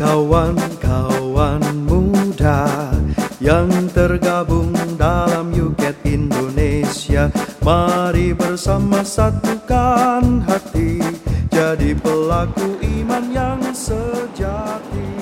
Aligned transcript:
Kawan-kawan 0.00 1.60
muda 1.84 2.88
yang 3.36 3.68
tergabung 3.92 4.72
dalam 4.96 5.52
UKET 5.52 5.92
Indonesia 6.08 7.28
Mari 7.60 8.32
bersama 8.32 9.04
satukan 9.04 10.40
hati 10.48 11.04
Jadi 11.52 11.92
pelaku 12.00 12.80
iman 12.80 13.28
yang 13.28 13.60
sejati 13.76 15.20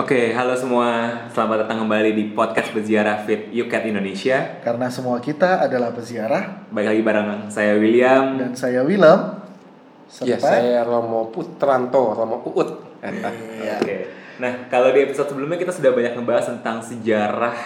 Oke, 0.00 0.32
halo 0.32 0.56
semua. 0.56 0.88
Selamat 1.36 1.68
datang 1.68 1.84
kembali 1.84 2.16
di 2.16 2.24
podcast 2.32 2.72
Berziarah 2.72 3.24
Fit 3.24 3.52
UCAT 3.52 3.84
Indonesia. 3.84 4.64
Karena 4.64 4.88
semua 4.88 5.20
kita 5.20 5.60
adalah 5.60 5.92
peziarah 5.92 6.68
Baik 6.72 6.88
lagi 6.88 7.02
bareng 7.04 7.52
saya 7.52 7.76
William. 7.76 8.40
dan 8.40 8.56
saya 8.56 8.80
Willem 8.80 9.45
Ya, 10.22 10.38
serta 10.38 10.46
saya 10.56 10.80
Romo 10.82 11.28
Putranto, 11.28 12.14
Romo 12.14 12.42
Uut. 12.46 12.70
Iya. 13.02 13.82
Oke. 13.82 13.96
Nah, 14.36 14.68
kalau 14.68 14.92
di 14.92 15.00
episode 15.02 15.32
sebelumnya 15.32 15.56
kita 15.56 15.72
sudah 15.72 15.90
banyak 15.90 16.14
membahas 16.14 16.46
tentang 16.48 16.78
sejarah 16.78 17.56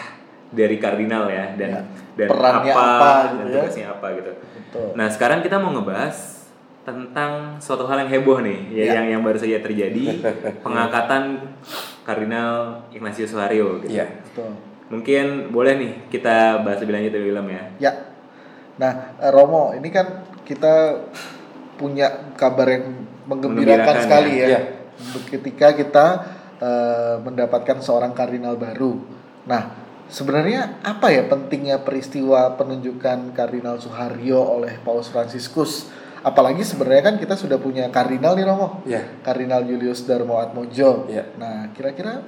dari 0.50 0.77
kardinal 0.77 1.27
ya 1.27 1.55
dan 1.55 1.70
Ya. 1.70 1.80
dan 2.16 2.27
Perannya 2.27 2.73
apa, 2.74 2.83
apa 2.83 3.11
dan 3.11 3.30
gitu 3.30 3.47
ya. 3.47 3.55
tugasnya 3.61 3.87
apa 3.92 4.06
gitu. 4.14 4.30
Betul. 4.34 4.87
Nah, 4.95 5.06
sekarang 5.09 5.38
kita 5.41 5.56
mau 5.56 5.70
ngebahas 5.70 6.16
tentang 6.80 7.30
suatu 7.61 7.84
hal 7.84 8.02
yang 8.02 8.11
heboh 8.11 8.41
nih, 8.41 8.59
ya, 8.72 8.84
Ya. 8.84 8.92
yang 8.98 9.06
yang 9.19 9.22
baru 9.22 9.36
saja 9.36 9.61
terjadi, 9.61 10.25
pengangkatan 10.64 11.55
Kardinal 12.02 12.83
Ignatius 12.91 13.30
Suhario 13.30 13.78
gitu. 13.80 13.95
Iya. 13.95 14.06
Betul. 14.27 14.50
Mungkin 14.91 15.25
boleh 15.55 15.78
nih 15.78 15.92
kita 16.11 16.66
bahas 16.66 16.83
lebih 16.83 16.98
lanjut 16.98 17.12
ya 17.14 17.20
William 17.20 17.47
ya. 17.47 17.62
Ya. 17.78 17.92
Nah, 18.75 18.92
Romo, 19.30 19.70
ini 19.70 19.86
kan 19.86 20.25
kita 20.42 20.98
punya 21.80 22.37
kabar 22.37 22.69
yang 22.69 23.09
menggembirakan 23.25 23.95
sekali 24.05 24.33
ya. 24.37 24.47
ya. 24.47 24.48
Iya. 24.52 24.61
Ketika 25.33 25.73
kita 25.73 26.06
eh, 26.61 27.17
mendapatkan 27.25 27.81
seorang 27.81 28.12
kardinal 28.12 28.61
baru. 28.61 29.00
Nah, 29.48 29.72
sebenarnya 30.12 30.84
apa 30.84 31.09
ya 31.09 31.25
pentingnya 31.25 31.81
peristiwa 31.81 32.53
penunjukan 32.61 33.33
Kardinal 33.33 33.81
Suharyo 33.81 34.61
oleh 34.61 34.77
Paus 34.84 35.09
Fransiskus? 35.09 35.89
Apalagi 36.20 36.61
sebenarnya 36.61 37.14
kan 37.14 37.17
kita 37.17 37.33
sudah 37.33 37.56
punya 37.56 37.89
kardinal 37.89 38.37
nih 38.37 38.44
Romo. 38.44 38.84
Ya. 38.84 39.00
Kardinal 39.25 39.65
Julius 39.65 40.05
Darmo 40.05 40.37
Atmojo. 40.37 41.09
Iya. 41.09 41.33
Nah, 41.41 41.72
kira-kira 41.72 42.20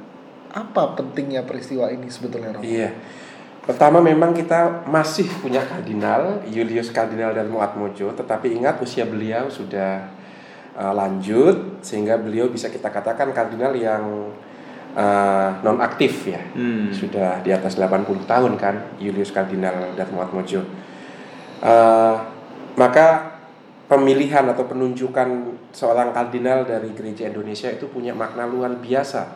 apa 0.49 0.97
pentingnya 0.97 1.45
peristiwa 1.45 1.93
ini 1.93 2.09
sebetulnya 2.09 2.57
Romo? 2.57 2.65
Iya. 2.65 2.97
Pertama 3.63 4.03
memang 4.03 4.35
kita 4.35 4.83
masih 4.91 5.31
punya 5.39 5.63
kardinal 5.63 6.43
Julius 6.51 6.91
Kardinal 6.91 7.31
dan 7.31 7.47
Atmojo, 7.55 8.11
tetapi 8.11 8.59
ingat 8.59 8.83
usia 8.83 9.07
beliau 9.07 9.47
sudah 9.47 10.11
uh, 10.75 10.91
lanjut 10.91 11.79
sehingga 11.79 12.19
beliau 12.19 12.51
bisa 12.51 12.67
kita 12.67 12.91
katakan 12.91 13.31
kardinal 13.31 13.71
yang 13.79 14.35
non 15.63 15.81
aktif 15.81 16.29
ya. 16.29 16.43
Hmm. 16.53 16.93
Sudah 16.93 17.41
di 17.41 17.49
atas 17.49 17.81
80 17.81 18.29
tahun 18.29 18.53
kan 18.61 19.01
Julius 19.01 19.33
Kardinal 19.33 19.97
Darmo 19.97 20.21
Atmojo. 20.21 20.61
Uh, 21.63 22.17
maka 22.77 23.39
pemilihan 23.89 24.45
atau 24.53 24.65
penunjukan 24.69 25.57
seorang 25.73 26.13
kardinal 26.13 26.65
dari 26.65 26.93
gereja 26.93 27.29
Indonesia 27.29 27.73
itu 27.73 27.89
punya 27.89 28.13
makna 28.13 28.45
luar 28.45 28.77
biasa. 28.77 29.33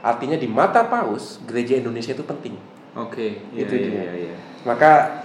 Artinya 0.00 0.38
di 0.38 0.46
mata 0.46 0.86
paus, 0.86 1.42
gereja 1.42 1.74
Indonesia 1.74 2.14
itu 2.14 2.22
penting. 2.22 2.79
Oke, 2.98 3.38
iya, 3.54 3.62
Itu 3.66 3.74
iya, 3.78 3.86
dia. 3.86 3.94
iya, 3.94 4.12
iya. 4.30 4.36
Maka 4.66 5.22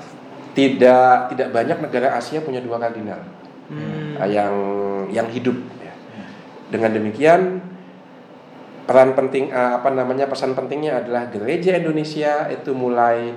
tidak 0.56 1.34
tidak 1.34 1.50
banyak 1.52 1.78
negara 1.82 2.16
Asia 2.16 2.40
punya 2.42 2.64
dua 2.64 2.80
kardinal 2.80 3.22
Hmm. 3.66 4.14
uh, 4.22 4.30
yang 4.30 4.54
yang 5.10 5.26
hidup. 5.34 5.58
ya. 5.82 5.90
Dengan 6.70 6.94
demikian 6.94 7.66
peran 8.86 9.18
penting 9.18 9.50
uh, 9.50 9.82
apa 9.82 9.90
namanya 9.90 10.30
pesan 10.30 10.54
pentingnya 10.54 11.02
adalah 11.02 11.26
gereja 11.34 11.74
Indonesia 11.74 12.46
itu 12.54 12.78
mulai 12.78 13.34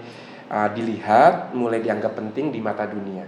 uh, 0.53 0.69
dilihat, 0.69 1.57
mulai 1.57 1.81
dianggap 1.81 2.13
penting 2.13 2.53
di 2.53 2.61
mata 2.61 2.85
dunia. 2.85 3.25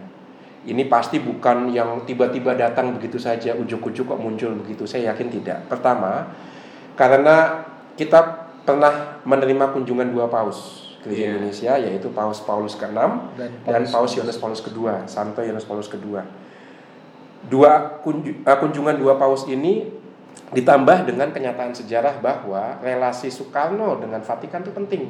Ini 0.60 0.92
pasti 0.92 1.24
bukan 1.24 1.72
yang 1.72 2.04
tiba-tiba 2.04 2.52
datang 2.52 2.92
begitu 2.92 3.16
saja 3.16 3.56
ujuk-ujuk 3.56 4.04
kok 4.04 4.20
muncul 4.20 4.52
begitu. 4.60 4.84
Saya 4.84 5.16
yakin 5.16 5.32
tidak. 5.32 5.64
Pertama, 5.72 6.36
karena 7.00 7.64
kita 7.96 8.44
pernah 8.68 9.24
menerima 9.24 9.72
kunjungan 9.72 10.12
dua 10.12 10.28
paus 10.28 10.89
gereja 11.00 11.16
Iya. 11.18 11.28
Indonesia 11.32 11.72
yaitu 11.80 12.08
Paus 12.10 12.40
Paulus 12.40 12.74
ke-6 12.74 12.98
Dan 13.34 13.50
dan 13.64 13.82
Paus- 13.86 14.12
Yohanes 14.12 14.36
Paulus 14.36 14.60
kedua, 14.60 15.04
Santo 15.04 15.40
Yohanes 15.40 15.64
Paulus 15.64 15.86
kedua. 15.86 16.22
Dua 17.42 17.72
kunju- 17.98 18.44
eh, 18.44 18.58
kunjungan 18.58 18.94
dua 18.94 19.16
paus 19.16 19.44
ini 19.44 19.88
ditambah 20.50 21.04
dengan 21.04 21.30
kenyataan 21.30 21.72
sejarah 21.72 22.20
bahwa 22.20 22.76
relasi 22.80 23.28
Soekarno 23.28 23.96
dengan 23.96 24.20
Vatikan 24.20 24.60
itu 24.60 24.70
penting. 24.70 25.08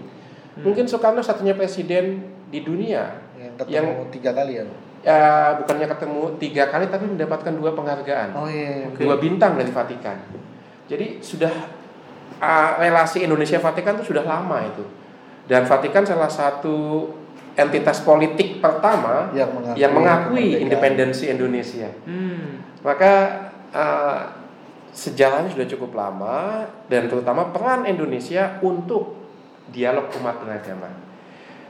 Mungkin 0.57 0.85
Soekarno 0.85 1.21
satunya 1.21 1.55
presiden 1.55 2.23
di 2.47 2.61
dunia 2.61 3.19
Yang 3.35 3.55
ketemu 3.59 3.73
Yang- 3.73 4.11
tiga 4.13 4.31
kali 4.33 4.53
ya? 4.53 4.65
Ya 5.01 5.21
bukannya 5.57 5.87
ketemu 5.89 6.21
tiga 6.37 6.65
kali 6.69 6.85
tapi 6.87 7.09
mendapatkan 7.09 7.51
dua 7.51 7.73
penghargaan, 7.73 8.29
Oh 8.31 8.45
iya. 8.45 8.85
Oke. 8.87 9.01
dua 9.01 9.17
bintang 9.17 9.57
dari 9.57 9.73
Vatikan. 9.73 10.21
Jadi 10.87 11.19
sudah 11.19 11.51
ah, 12.37 12.77
relasi 12.77 13.21
Indonesia 13.21 13.57
Vatikan 13.59 13.97
itu 13.97 14.13
sudah 14.13 14.23
lama 14.23 14.61
itu. 14.63 14.85
Dan 15.51 15.67
Vatikan 15.67 16.07
salah 16.07 16.31
satu 16.31 17.11
entitas 17.59 18.07
politik 18.07 18.63
pertama 18.63 19.35
Yang 19.35 19.51
mengakui, 19.51 19.81
yang 19.83 19.93
mengakui 19.93 20.49
independensi 20.63 21.27
Indonesia. 21.27 21.91
Hmm. 22.07 22.63
Maka 22.87 23.13
uh, 23.75 24.21
sejarahnya 24.95 25.51
sudah 25.51 25.67
cukup 25.67 25.99
lama 25.99 26.71
dan 26.87 27.11
terutama 27.11 27.51
peran 27.51 27.83
Indonesia 27.83 28.63
untuk 28.63 29.19
dialog 29.75 30.07
umat 30.23 30.39
beragama. 30.39 30.91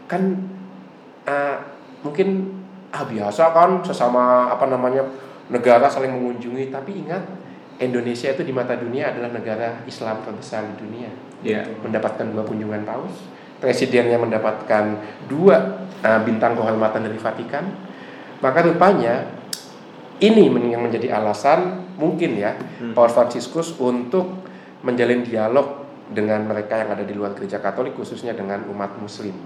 Kan 0.04 0.44
uh, 1.24 1.56
mungkin 2.04 2.60
ah 2.92 3.06
biasa 3.08 3.56
kan 3.56 3.80
sesama 3.80 4.52
apa 4.52 4.68
namanya 4.68 5.06
negara 5.48 5.86
saling 5.86 6.10
mengunjungi 6.10 6.74
tapi 6.74 7.06
ingat 7.06 7.22
Indonesia 7.80 8.34
itu 8.34 8.42
di 8.44 8.52
mata 8.52 8.76
dunia 8.76 9.14
adalah 9.14 9.30
negara 9.32 9.80
Islam 9.88 10.20
terbesar 10.26 10.68
di 10.68 10.74
dunia 10.84 11.10
Iya. 11.40 11.64
mendapatkan 11.80 12.36
dua 12.36 12.44
kunjungan 12.44 12.84
paus, 12.84 13.32
presidennya 13.60 14.16
mendapatkan 14.16 14.84
dua 15.28 15.86
uh, 16.02 16.20
bintang 16.24 16.56
kehormatan 16.56 17.06
dari 17.06 17.20
Vatikan, 17.20 17.64
maka 18.40 18.64
rupanya 18.64 19.28
ini 20.20 20.48
yang 20.48 20.84
menjadi 20.84 21.16
alasan 21.16 21.92
mungkin 21.96 22.36
ya 22.36 22.56
Hmm. 22.80 22.96
Paus 22.96 23.12
Fransiskus 23.12 23.76
untuk 23.76 24.40
menjalin 24.80 25.20
dialog 25.20 25.84
dengan 26.08 26.48
mereka 26.48 26.80
yang 26.80 26.96
ada 26.96 27.04
di 27.04 27.12
luar 27.12 27.36
gereja 27.36 27.60
Katolik 27.60 27.92
khususnya 27.92 28.32
dengan 28.32 28.64
umat 28.72 28.96
Muslim. 28.96 29.36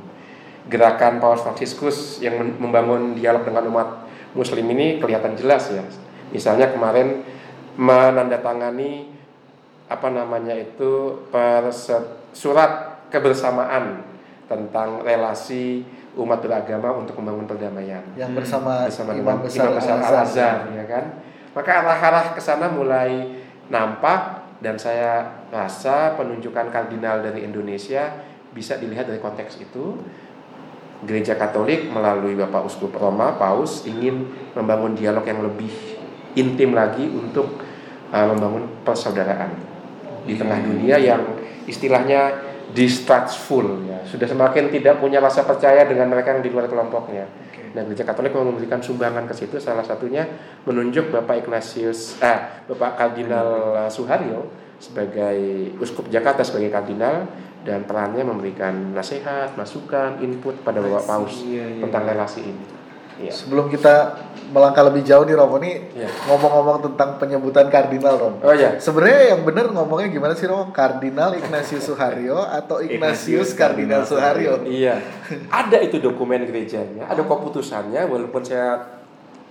Gerakan 0.71 1.19
Paus 1.19 1.43
Fransiskus 1.43 2.23
yang 2.23 2.39
membangun 2.39 3.19
dialog 3.19 3.43
dengan 3.43 3.67
umat 3.75 4.07
Muslim 4.39 4.65
ini 4.71 5.03
kelihatan 5.03 5.35
jelas 5.35 5.69
ya. 5.75 5.83
Misalnya 6.31 6.71
kemarin 6.71 7.27
menandatangani 7.75 9.11
apa 9.91 10.09
namanya 10.09 10.55
itu 10.57 11.27
surat 12.33 12.94
kebersamaan 13.15 14.03
tentang 14.51 15.07
relasi 15.07 15.87
umat 16.15 16.43
beragama 16.43 16.95
untuk 16.95 17.19
membangun 17.19 17.47
perdamaian 17.47 18.03
Yang 18.15 18.43
bersama, 18.43 18.87
bersama 18.87 19.11
Imam 19.15 19.39
Besar, 19.43 19.71
Imam 19.71 19.79
Besar 19.79 19.97
Al-Azhar. 19.99 20.15
Al-Azhar 20.23 20.59
ya 20.75 20.85
kan. 20.87 21.05
Maka 21.55 21.71
arah-arah 21.71 22.27
ke 22.35 22.41
sana 22.43 22.67
mulai 22.67 23.39
nampak 23.71 24.43
dan 24.59 24.75
saya 24.75 25.43
rasa 25.51 26.19
penunjukan 26.19 26.71
kardinal 26.71 27.23
dari 27.23 27.47
Indonesia 27.47 28.11
bisa 28.51 28.79
dilihat 28.79 29.07
dari 29.07 29.23
konteks 29.23 29.63
itu. 29.63 29.99
Gereja 31.05 31.37
Katolik 31.37 31.93
melalui 31.93 32.33
Bapak 32.33 32.65
Uskup 32.65 32.97
Roma, 32.97 33.37
Paus 33.37 33.85
ingin 33.85 34.25
membangun 34.57 34.97
dialog 34.97 35.21
yang 35.29 35.45
lebih 35.45 35.69
intim 36.33 36.72
lagi 36.72 37.05
untuk 37.13 37.60
uh, 38.09 38.27
membangun 38.33 38.65
persaudaraan 38.89 39.53
di 40.25 40.41
tengah 40.41 40.65
dunia 40.65 40.97
yang 40.97 41.21
istilahnya 41.69 42.44
distrustful 42.72 43.84
ya 43.84 44.01
sudah 44.09 44.25
semakin 44.25 44.71
tidak 44.72 45.03
punya 45.03 45.21
rasa 45.21 45.45
percaya 45.45 45.84
dengan 45.84 46.09
mereka 46.09 46.39
yang 46.39 46.43
di 46.45 46.51
luar 46.55 46.71
kelompoknya. 46.71 47.27
Nah, 47.75 47.83
Gereja 47.83 48.07
Katolik 48.07 48.31
memberikan 48.31 48.78
sumbangan 48.78 49.27
ke 49.27 49.34
situ 49.34 49.59
salah 49.59 49.83
satunya 49.83 50.22
menunjuk 50.63 51.11
Bapak 51.11 51.43
Ignatius 51.43 52.22
eh 52.22 52.63
Bapak 52.71 52.95
Kardinal 52.95 53.75
uh, 53.75 53.91
Suharyo 53.91 54.47
sebagai 54.78 55.75
uskup 55.83 56.07
Jakarta 56.07 56.47
sebagai 56.47 56.71
kardinal 56.71 57.27
dan 57.65 57.89
perannya 57.89 58.22
memberikan 58.22 58.93
nasihat, 58.93 59.57
masukan, 59.57 60.21
input 60.21 60.60
pada 60.63 60.78
Bapak 60.84 61.03
Paus 61.09 61.43
Iya, 61.43 61.65
iya. 61.67 61.83
tentang 61.83 62.05
relasi 62.07 62.45
ini. 62.45 62.84
Iya. 63.21 63.31
Sebelum 63.31 63.71
kita 63.71 64.19
melangkah 64.51 64.87
lebih 64.87 65.03
jauh 65.03 65.27
nih 65.27 65.34
Romo 65.34 65.59
nih 65.59 65.95
Iya. 65.95 66.09
ngomong-ngomong 66.31 66.78
tentang 66.91 67.19
penyebutan 67.19 67.66
kardinal 67.71 68.19
Romo. 68.19 68.39
Oh 68.43 68.55
ya. 68.55 68.78
Sebenarnya 68.78 69.34
yang 69.34 69.43
benar 69.47 69.71
ngomongnya 69.71 70.11
gimana 70.11 70.34
sih 70.34 70.47
Romo? 70.47 70.71
Kardinal 70.71 71.34
Ignatius 71.39 71.87
Suharyo 71.87 72.39
atau 72.43 72.83
Ignatius 72.83 73.55
Kardinal 73.55 74.03
Suharyo? 74.07 74.63
Iya. 74.66 74.99
Ada 75.51 75.78
itu 75.83 75.99
dokumen 75.99 76.43
gerejanya, 76.47 77.07
ada 77.07 77.22
keputusannya 77.22 78.07
walaupun 78.07 78.43
saya 78.43 78.83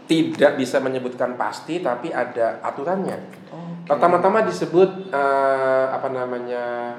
tidak 0.03 0.59
bisa 0.59 0.83
menyebutkan 0.83 1.39
pasti 1.39 1.79
tapi 1.79 2.11
ada 2.11 2.59
aturannya. 2.59 3.15
Pertama-tama 3.83 4.43
disebut 4.43 5.11
eh, 5.11 5.85
apa 5.91 6.07
namanya 6.11 6.95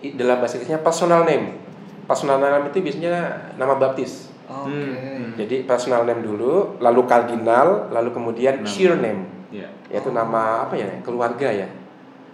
dalam 0.00 0.36
bahasa 0.40 0.56
Inggrisnya 0.60 0.80
personal 0.80 1.24
name. 1.24 1.56
Personal 2.04 2.36
name 2.40 2.68
itu 2.68 2.84
biasanya 2.84 3.16
nama 3.56 3.76
baptis. 3.76 4.28
Oke. 4.44 4.70
Hmm. 4.70 5.32
Jadi 5.40 5.64
personal 5.64 6.04
name 6.04 6.20
dulu, 6.20 6.76
lalu 6.78 7.02
kardinal, 7.08 7.88
lalu 7.88 8.12
kemudian 8.12 8.60
Nama. 8.60 8.68
sheer 8.68 8.94
name, 9.00 9.24
Iya. 9.48 9.68
yaitu 9.88 10.12
nama 10.12 10.68
apa 10.68 10.76
ya? 10.76 10.88
Keluarga 11.00 11.48
ya. 11.48 11.68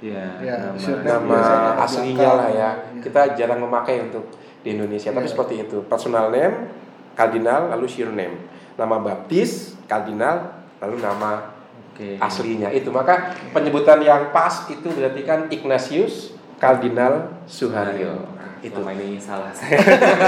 Iya. 0.01 0.25
Ya, 0.43 0.55
nama- 0.59 0.97
nama 1.05 1.41
aslinya 1.85 2.31
lah 2.35 2.49
ya. 2.51 2.57
iya. 2.57 2.71
Kita 2.99 3.37
jarang 3.39 3.61
memakai 3.63 4.11
untuk 4.11 4.27
di 4.61 4.75
Indonesia, 4.75 5.15
tapi 5.15 5.29
Iya. 5.29 5.33
seperti 5.33 5.55
itu. 5.63 5.79
Personal 5.87 6.35
name, 6.35 6.73
kardinal, 7.15 7.71
lalu 7.71 7.87
sheer 7.87 8.11
name. 8.11 8.49
Nama 8.75 8.97
baptis, 8.99 9.77
kardinal, 9.87 10.67
lalu 10.81 10.99
nama 10.99 11.53
Oke. 11.93 12.17
aslinya 12.19 12.73
itu. 12.73 12.89
Maka 12.89 13.37
penyebutan 13.53 14.01
yang 14.01 14.33
pas 14.33 14.67
itu 14.67 14.89
berarti 14.89 15.23
kan 15.23 15.47
Ignatius 15.53 16.33
Kardinal 16.61 17.41
Suharyo. 17.49 18.40
Itu. 18.61 18.77
Selama 18.77 18.93
ini 18.93 19.17
salah 19.17 19.53
saya. 19.57 19.81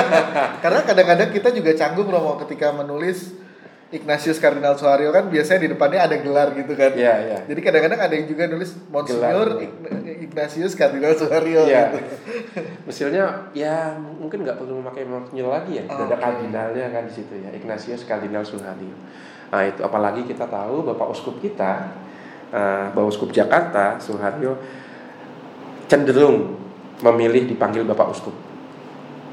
Karena 0.65 0.81
kadang-kadang 0.89 1.29
kita 1.31 1.53
juga 1.53 1.77
canggung 1.77 2.09
Romo 2.09 2.41
ketika 2.41 2.73
menulis 2.73 3.37
Ignatius 3.93 4.41
Kardinal 4.41 4.73
Suharyo 4.81 5.13
kan 5.13 5.29
biasanya 5.29 5.69
di 5.69 5.77
depannya 5.77 6.01
ada 6.01 6.17
gelar 6.17 6.57
gitu 6.57 6.73
kan. 6.73 6.97
Iya, 6.97 7.15
iya. 7.29 7.39
Jadi 7.45 7.61
kadang-kadang 7.61 8.01
ada 8.01 8.15
yang 8.17 8.25
juga 8.25 8.49
nulis 8.49 8.73
Monsignor 8.89 9.61
Ignatius 10.01 10.73
Kardinal 10.73 11.13
Suharyo 11.13 11.69
Iya. 11.69 11.93
gitu. 11.93 11.99
Misalnya 12.89 13.53
ya 13.53 13.93
mungkin 14.01 14.49
nggak 14.49 14.57
perlu 14.57 14.81
memakai 14.81 15.05
Monsignor 15.05 15.53
lagi 15.53 15.77
ya. 15.77 15.85
Sudah 15.93 16.09
ada 16.09 16.17
kardinalnya 16.17 16.89
kan 16.89 17.05
di 17.05 17.13
situ 17.13 17.37
ya. 17.37 17.53
Ignatius 17.53 18.09
Kardinal 18.09 18.41
Suharyo. 18.49 18.97
Nah, 19.53 19.61
itu 19.69 19.85
apalagi 19.85 20.25
kita 20.25 20.49
tahu 20.49 20.89
Bapak 20.89 21.13
Uskup 21.13 21.37
kita 21.45 21.93
eh, 22.49 22.89
Bapak 22.97 23.13
Uskup 23.13 23.29
Jakarta 23.29 24.01
Suharyo 24.01 24.57
cenderung 25.85 26.62
memilih 27.03 27.45
dipanggil 27.45 27.83
Bapak 27.85 28.09
Uskup 28.11 28.35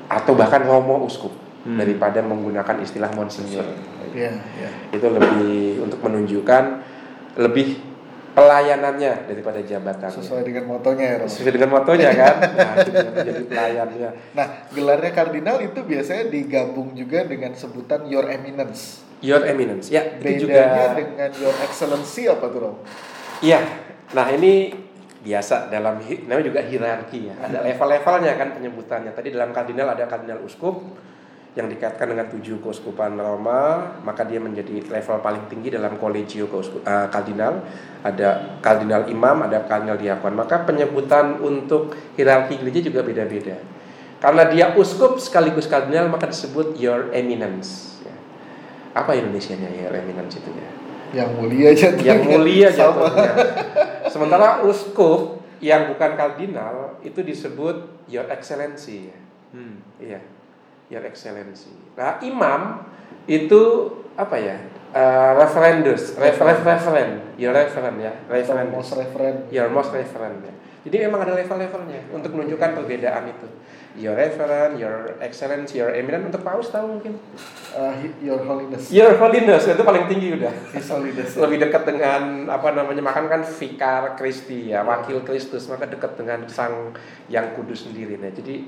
atau 0.07 0.33
bahkan 0.33 0.61
Romo 0.61 1.01
Uskup 1.01 1.31
Hmm. 1.59 1.75
daripada 1.75 2.23
menggunakan 2.23 2.79
istilah 2.79 3.11
Monsignor. 3.11 3.67
Iya, 4.15 4.31
iya. 4.55 4.69
itu 4.89 5.03
lebih 5.05 5.83
untuk 5.83 5.99
menunjukkan 5.99 6.63
lebih 7.35 7.83
pelayanannya 8.31 9.27
daripada 9.27 9.59
jabatan 9.59 10.07
Sesuai 10.07 10.41
dengan 10.41 10.63
motonya 10.65 11.05
ya 11.05 11.15
Romo. 11.19 11.27
sesuai 11.27 11.51
dengan 11.51 11.69
motonya 11.69 12.09
kan 12.15 12.35
nah 12.55 12.73
itu 12.79 12.91
menjadi 12.95 13.43
pelayannya 13.43 14.09
Nah, 14.31 14.45
gelarnya 14.71 15.11
kardinal 15.11 15.57
itu 15.59 15.79
biasanya 15.83 16.23
digabung 16.27 16.95
juga 16.95 17.27
dengan 17.27 17.51
sebutan 17.51 18.07
Your 18.07 18.25
Eminence. 18.25 19.03
your 19.19 19.43
eminence 19.43 19.91
ya 19.91 20.15
itu 20.15 20.23
Bedanya 20.23 20.39
juga 20.39 20.63
dengan 20.95 21.29
Your 21.35 21.55
Excellency 21.59 22.23
apa 22.23 22.45
tuh 22.47 22.59
Romo? 22.61 22.79
iya 23.41 23.59
nah 24.09 24.31
ini 24.31 24.71
biasa 25.19 25.67
dalam 25.67 25.99
namanya 25.99 26.45
juga 26.47 26.61
hierarki 26.63 27.27
ya. 27.27 27.35
Ada 27.43 27.59
level-levelnya 27.63 28.33
kan 28.39 28.55
penyebutannya. 28.55 29.11
Tadi 29.11 29.35
dalam 29.35 29.51
kardinal 29.51 29.91
ada 29.91 30.07
kardinal 30.07 30.39
uskup 30.47 30.79
yang 31.57 31.67
dikaitkan 31.67 32.13
dengan 32.13 32.29
tujuh 32.29 32.61
keuskupan 32.61 33.17
Roma 33.19 33.91
maka 34.05 34.23
dia 34.23 34.37
menjadi 34.39 34.85
level 34.85 35.17
paling 35.19 35.49
tinggi 35.49 35.73
dalam 35.75 35.99
kolegio 35.99 36.47
keuskup, 36.47 36.87
eh, 36.87 37.07
kardinal. 37.11 37.67
Ada 37.99 38.59
kardinal 38.63 39.11
imam 39.11 39.43
ada 39.43 39.67
kardinal 39.67 39.99
diakon. 39.99 40.39
Maka 40.39 40.63
penyebutan 40.63 41.43
untuk 41.43 41.99
hierarki 42.15 42.55
gereja 42.55 42.87
juga 42.87 43.03
beda-beda. 43.03 43.59
Karena 44.23 44.47
dia 44.47 44.65
uskup 44.75 45.19
sekaligus 45.19 45.67
kardinal 45.67 46.07
maka 46.07 46.31
disebut 46.31 46.79
your 46.79 47.11
eminence. 47.11 47.99
Ya. 48.03 48.15
apa 48.95 49.15
Indonesianya 49.15 49.67
your 49.75 49.95
eminence 49.95 50.39
itu 50.39 50.51
ya? 50.51 50.69
Yang 51.09 51.29
mulia 51.35 51.69
jatuhnya. 51.75 52.07
yang 52.07 52.21
mulia 52.23 52.67
jatuhnya. 52.71 53.31
Sementara 54.09 54.65
uskup 54.65 55.39
yang 55.59 55.91
bukan 55.93 56.15
kardinal 56.17 56.99
itu 57.05 57.21
disebut 57.23 58.05
your 58.09 58.25
excellency. 58.27 59.13
Hmm. 59.53 59.79
Iya. 60.01 60.19
Your 60.89 61.05
excellency. 61.05 61.71
Nah, 61.93 62.17
imam 62.25 62.83
itu 63.29 63.61
apa 64.17 64.35
ya? 64.41 64.57
Uh, 64.89 65.37
referendus, 65.37 66.17
refer, 66.17 66.49
referend, 66.65 67.37
your 67.37 67.53
referend 67.53 68.01
ya, 68.01 68.09
Atau 68.25 68.33
referendus. 68.33 68.73
most 68.73 68.91
referent. 68.97 69.37
Your 69.53 69.69
most 69.69 69.93
referend 69.93 70.41
ya. 70.41 70.53
Jadi 70.89 71.05
memang 71.05 71.21
ada 71.21 71.37
level-levelnya 71.37 72.09
untuk 72.09 72.33
menunjukkan 72.33 72.69
perbedaan 72.73 73.29
itu. 73.29 73.47
Your 73.99 74.15
referend, 74.15 74.79
your 74.79 75.19
excellence, 75.19 75.75
your 75.75 75.91
eminent 75.91 76.31
untuk 76.31 76.39
paus 76.39 76.71
tahu 76.71 76.95
mungkin. 76.97 77.19
Uh, 77.75 77.91
Your 78.23 78.39
Holiness. 78.39 78.87
Your 78.89 79.11
holiness 79.19 79.67
itu 79.67 79.83
paling 79.83 80.07
tinggi 80.07 80.39
udah. 80.39 80.53
His 80.71 80.87
Holiness. 80.87 81.35
lebih 81.35 81.67
dekat 81.67 81.83
dengan 81.83 82.47
apa 82.47 82.71
namanya 82.71 83.03
makan 83.03 83.27
kan 83.27 83.41
vikar 83.43 84.15
Kristi 84.15 84.71
ya 84.71 84.87
wakil 84.87 85.19
Kristus 85.27 85.67
maka 85.67 85.83
dekat 85.85 86.15
dengan 86.15 86.47
sang 86.47 86.95
yang 87.27 87.51
kudus 87.53 87.91
sendiri 87.91 88.15
nah 88.15 88.31
jadi 88.31 88.65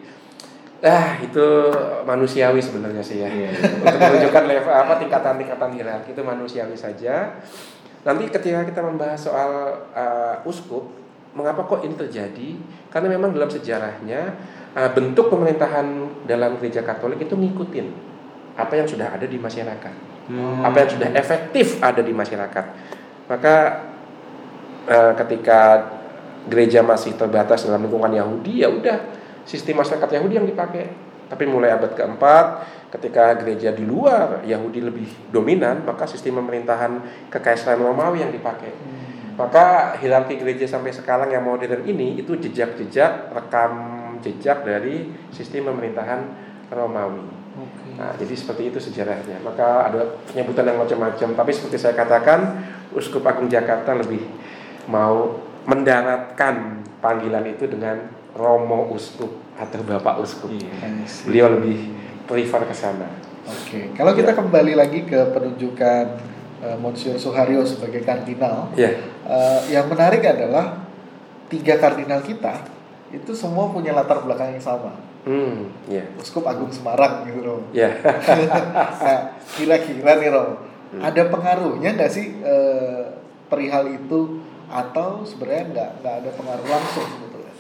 ah 0.82 1.16
itu 1.22 1.48
manusiawi 2.04 2.58
sebenarnya 2.58 3.06
sih 3.06 3.22
ya 3.22 3.30
Iya. 3.30 3.50
untuk 3.86 4.02
menunjukkan 4.02 4.44
level 4.50 4.74
apa 4.74 4.94
tingkatan-tingkatan 4.98 5.70
hierarki 5.78 6.10
itu 6.12 6.22
manusiawi 6.26 6.74
saja 6.76 7.38
nanti 8.02 8.28
ketika 8.34 8.66
kita 8.66 8.82
membahas 8.82 9.22
soal 9.22 9.52
uh, 9.94 10.42
uskup 10.42 10.90
mengapa 11.38 11.64
kok 11.64 11.86
ini 11.86 11.96
terjadi 11.96 12.50
karena 12.92 13.08
memang 13.14 13.32
dalam 13.32 13.48
sejarahnya 13.48 14.36
bentuk 14.72 15.28
pemerintahan 15.28 15.86
dalam 16.24 16.56
gereja 16.56 16.80
Katolik 16.86 17.28
itu 17.28 17.36
ngikutin 17.36 17.88
apa 18.56 18.74
yang 18.80 18.88
sudah 18.88 19.16
ada 19.16 19.28
di 19.28 19.36
masyarakat 19.36 20.12
Hmm. 20.32 20.64
apa 20.64 20.86
yang 20.86 20.90
sudah 20.96 21.10
efektif 21.18 21.82
ada 21.84 22.00
di 22.00 22.14
masyarakat. 22.16 22.66
Maka 23.28 23.56
eh, 24.88 25.14
ketika 25.18 25.92
gereja 26.48 26.80
masih 26.86 27.18
terbatas 27.20 27.68
dalam 27.68 27.84
lingkungan 27.84 28.16
Yahudi, 28.16 28.64
ya 28.64 28.70
udah 28.72 28.98
sistem 29.44 29.84
masyarakat 29.84 30.22
Yahudi 30.22 30.40
yang 30.40 30.48
dipakai. 30.48 30.88
Tapi 31.32 31.44
mulai 31.48 31.72
abad 31.72 31.96
keempat, 31.96 32.46
ketika 32.92 33.40
gereja 33.40 33.72
di 33.72 33.88
luar 33.88 34.44
Yahudi 34.44 34.84
lebih 34.84 35.08
dominan, 35.32 35.88
maka 35.88 36.04
sistem 36.04 36.44
pemerintahan 36.44 37.28
kekaisaran 37.32 37.80
Romawi 37.80 38.20
yang 38.20 38.36
dipakai. 38.36 38.76
Maka 39.40 39.96
hierarki 39.96 40.36
gereja 40.36 40.68
sampai 40.68 40.92
sekarang 40.92 41.32
yang 41.32 41.48
modern 41.48 41.88
ini 41.88 42.20
itu 42.20 42.36
jejak-jejak 42.36 43.32
rekam 43.32 44.01
jejak 44.22 44.64
dari 44.64 45.10
sistem 45.34 45.74
pemerintahan 45.74 46.22
Romawi. 46.72 47.42
Nah, 48.00 48.16
jadi 48.16 48.32
seperti 48.32 48.72
itu 48.72 48.80
sejarahnya. 48.80 49.44
Maka 49.44 49.92
ada 49.92 50.16
penyebutan 50.32 50.72
yang 50.72 50.80
macam-macam. 50.80 51.36
Tapi 51.36 51.52
seperti 51.52 51.78
saya 51.78 51.94
katakan, 51.94 52.64
Uskup 52.96 53.28
Agung 53.28 53.52
Jakarta 53.52 53.92
lebih 53.92 54.24
mau 54.88 55.36
mendaratkan 55.68 56.82
panggilan 57.04 57.46
itu 57.52 57.68
dengan 57.68 58.08
Romo 58.34 58.90
Uskup 58.96 59.30
atau 59.60 59.84
Bapak 59.84 60.24
Uskup. 60.24 60.48
Iya. 60.48 60.72
I 60.88 61.04
see. 61.06 61.28
Beliau 61.28 61.60
lebih 61.60 61.92
prefer 62.26 62.64
ke 62.64 62.76
sana. 62.76 63.08
Oke, 63.42 63.92
kalau 63.98 64.16
kita 64.16 64.32
kembali 64.38 64.78
lagi 64.78 65.04
ke 65.04 65.18
penunjukan 65.34 66.06
uh, 66.62 66.78
Monsignor 66.78 67.18
Suharyo 67.18 67.66
sebagai 67.66 68.06
kardinal, 68.06 68.70
Ya, 68.78 69.02
uh, 69.26 69.60
yang 69.68 69.90
menarik 69.90 70.24
adalah 70.24 70.78
tiga 71.52 71.76
kardinal 71.82 72.24
kita 72.24 72.64
itu 73.12 73.32
semua 73.32 73.68
punya 73.68 73.92
latar 73.92 74.20
belakang 74.20 74.52
yang 74.52 74.64
sama. 74.64 74.92
hmm, 75.22 75.70
ya, 75.86 76.02
Uskup 76.18 76.44
Agung 76.44 76.70
Semarang 76.70 77.24
gitu 77.24 77.40
loh. 77.42 77.62
ya. 77.70 77.94
Nah, 79.06 79.20
kira-kira 79.52 80.18
nih 80.18 80.30
Rom, 80.30 80.50
Hmm. 80.92 81.00
ada 81.00 81.24
pengaruhnya 81.26 81.96
nggak 81.96 82.12
sih 82.12 82.36
eh, 82.38 83.04
perihal 83.48 83.88
itu 83.88 84.44
atau 84.68 85.24
sebenarnya 85.24 85.64
nggak 85.70 85.90
nggak 86.00 86.16
ada 86.20 86.30
pengaruh 86.36 86.68
langsung 86.68 87.08
sebetulnya? 87.08 87.54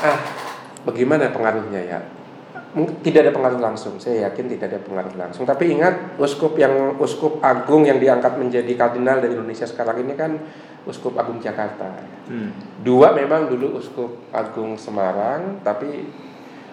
Ah, 0.00 0.18
bagaimana 0.82 1.28
pengaruhnya 1.28 1.80
ya? 1.82 2.00
Tidak 2.76 3.20
ada 3.26 3.34
pengaruh 3.34 3.58
langsung. 3.58 3.98
Saya 3.98 4.30
yakin 4.30 4.46
tidak 4.46 4.70
ada 4.70 4.78
pengaruh 4.78 5.14
langsung. 5.18 5.42
Tapi 5.42 5.74
ingat, 5.74 6.14
uskup 6.22 6.54
yang 6.54 6.94
uskup 7.02 7.42
agung 7.42 7.82
yang 7.82 7.98
diangkat 7.98 8.38
menjadi 8.38 8.70
kardinal 8.78 9.18
dari 9.18 9.34
Indonesia 9.34 9.66
sekarang 9.66 10.06
ini 10.06 10.14
kan 10.14 10.38
uskup 10.86 11.18
agung 11.18 11.42
Jakarta. 11.42 11.98
Hmm. 12.30 12.54
Dua 12.80 13.10
memang 13.10 13.50
dulu 13.50 13.74
uskup 13.74 14.30
agung 14.30 14.78
Semarang, 14.78 15.58
tapi 15.66 16.06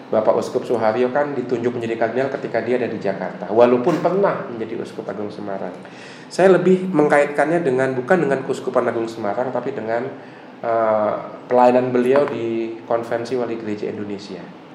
Bapak 0.08 0.40
Uskup 0.40 0.64
Suharyo 0.64 1.12
kan 1.12 1.36
ditunjuk 1.36 1.76
menjadi 1.76 2.00
kardinal 2.00 2.32
ketika 2.32 2.64
dia 2.64 2.80
ada 2.80 2.88
di 2.88 2.96
Jakarta, 2.96 3.52
walaupun 3.52 4.00
pernah 4.00 4.48
menjadi 4.48 4.80
uskup 4.80 5.04
agung 5.04 5.28
Semarang. 5.28 5.74
Saya 6.32 6.56
lebih 6.56 6.88
mengkaitkannya 6.88 7.60
dengan 7.60 7.92
bukan 7.92 8.24
dengan 8.24 8.40
keuskupan 8.46 8.88
agung 8.88 9.04
Semarang, 9.04 9.52
tapi 9.52 9.76
dengan 9.76 10.08
eh, 10.64 11.14
pelayanan 11.44 11.92
beliau 11.92 12.24
di 12.24 12.78
konvensi 12.88 13.36
wali 13.36 13.60
gereja 13.60 13.92
Indonesia. 13.92 14.67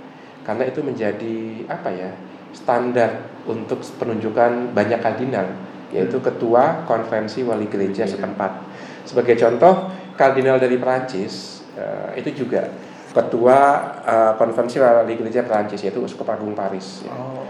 Karena 0.43 0.67
itu 0.67 0.83
menjadi 0.83 1.63
apa 1.71 1.89
ya 1.89 2.11
standar 2.53 3.25
untuk 3.47 3.81
penunjukan 3.97 4.75
banyak 4.75 4.99
kardinal, 4.99 5.47
yaitu 5.89 6.19
ketua 6.19 6.83
konvensi 6.85 7.41
wali 7.43 7.65
gereja 7.67 8.05
setempat. 8.05 8.51
Sebagai 9.03 9.35
contoh, 9.39 9.89
kardinal 10.15 10.61
dari 10.61 10.77
Perancis 10.77 11.65
eh, 11.75 12.19
itu 12.21 12.45
juga 12.45 12.69
ketua 13.13 13.57
eh, 14.03 14.33
konvensi 14.37 14.77
wali 14.79 15.15
gereja 15.17 15.43
Perancis 15.47 15.81
yaitu 15.81 16.03
Uskup 16.03 16.29
Agung 16.29 16.53
Paris. 16.53 17.03
ya. 17.07 17.11
Oh, 17.11 17.43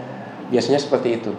Biasanya 0.48 0.80
seperti 0.80 1.18
itu. 1.20 1.32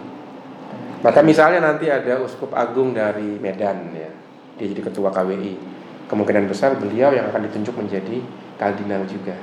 Maka 1.04 1.20
misalnya 1.20 1.60
nanti 1.60 1.86
ada 1.92 2.18
Uskup 2.24 2.52
Agung 2.56 2.96
dari 2.96 3.36
Medan 3.38 3.92
ya, 3.92 4.10
dia 4.56 4.66
jadi 4.66 4.82
ketua 4.82 5.12
KWI. 5.12 5.78
kemungkinan 6.06 6.46
besar 6.46 6.78
beliau 6.78 7.10
yang 7.10 7.26
akan 7.34 7.50
ditunjuk 7.50 7.74
menjadi 7.74 8.22
kardinal 8.62 9.02
juga. 9.10 9.34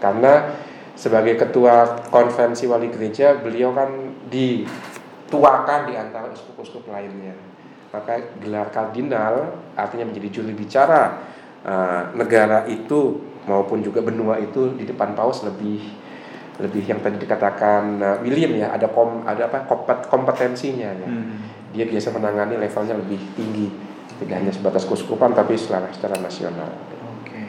Karena 0.00 0.48
sebagai 1.00 1.40
ketua 1.40 2.04
konferensi 2.12 2.68
wali 2.68 2.92
gereja, 2.92 3.40
beliau 3.40 3.72
kan 3.72 3.88
dituakan 4.28 5.88
di 5.88 5.96
antara 5.96 6.28
uskup-uskup 6.28 6.92
lainnya. 6.92 7.32
Maka 7.88 8.36
gelar 8.36 8.68
kardinal 8.68 9.56
artinya 9.74 10.12
menjadi 10.12 10.28
juri 10.28 10.52
bicara 10.52 11.24
uh, 11.64 12.12
negara 12.12 12.68
itu 12.68 13.16
maupun 13.48 13.80
juga 13.80 14.04
benua 14.04 14.36
itu 14.38 14.76
di 14.76 14.84
depan 14.84 15.16
paus 15.16 15.40
lebih 15.42 15.80
lebih 16.60 16.84
yang 16.84 17.00
tadi 17.00 17.16
dikatakan 17.16 17.82
uh, 17.98 18.16
William 18.20 18.52
ya 18.52 18.76
ada 18.76 18.92
kom 18.92 19.24
ada 19.24 19.48
apa 19.48 19.64
kompet, 19.64 20.06
kompetensinya 20.12 20.92
ya. 20.92 21.08
Hmm. 21.08 21.40
Dia 21.72 21.88
biasa 21.88 22.12
menangani 22.12 22.60
levelnya 22.60 22.94
lebih 23.00 23.18
tinggi 23.32 23.72
tidak 24.20 24.36
hanya 24.36 24.52
sebatas 24.52 24.84
keuskupan 24.84 25.32
tapi 25.32 25.56
secara 25.56 25.88
secara 25.88 26.20
nasional. 26.20 26.68
Oke. 27.24 27.40
Ya. 27.40 27.48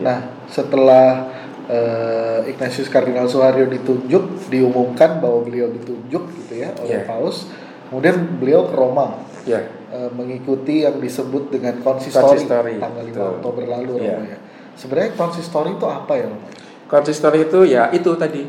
Nah 0.00 0.18
setelah 0.48 1.28
uh, 1.70 2.40
Ignatius 2.46 2.88
Kardinal 2.90 3.26
Suharyo 3.26 3.66
ditunjuk 3.66 4.50
diumumkan 4.50 5.18
bahwa 5.18 5.42
beliau 5.42 5.70
ditunjuk 5.70 6.22
gitu 6.42 6.54
ya 6.54 6.70
oleh 6.80 7.02
yeah. 7.02 7.06
Paus, 7.06 7.50
kemudian 7.90 8.38
beliau 8.38 8.70
ke 8.70 8.74
Roma. 8.74 9.22
Yeah. 9.46 9.62
Ya. 9.62 9.74
Uh, 9.86 10.10
mengikuti 10.18 10.82
yang 10.82 10.98
disebut 10.98 11.54
dengan 11.54 11.78
konsistori, 11.78 12.42
konsistori 12.42 12.74
tanggal 12.82 13.06
5 13.06 13.14
Betul. 13.14 13.30
Oktober 13.38 13.64
lalu 13.70 13.92
yeah. 14.02 14.18
Roma 14.18 14.26
ya. 14.26 14.38
Sebenarnya 14.76 15.10
konsistori 15.14 15.70
itu 15.78 15.86
apa 15.86 16.12
ya 16.18 16.26
Roma? 16.26 16.46
Konsistori 16.86 17.38
itu 17.46 17.60
ya 17.66 17.90
itu 17.90 18.10
tadi 18.18 18.42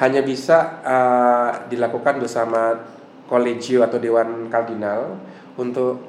hanya 0.00 0.24
bisa 0.24 0.80
uh, 0.80 1.50
dilakukan 1.68 2.24
bersama 2.24 2.72
kolegio 3.28 3.84
atau 3.84 4.00
dewan 4.00 4.48
kardinal 4.48 5.20
untuk 5.60 6.00